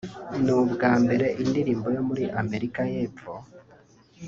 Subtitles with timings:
[0.43, 3.31] ni ubwa mbere indirimbo yo muri Amerika y’epfo